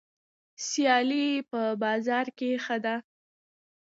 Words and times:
سیالي 0.67 1.27
په 1.51 1.61
بازار 1.83 2.25
کې 2.37 2.49
ښه 2.63 2.77
ده. 2.85 2.95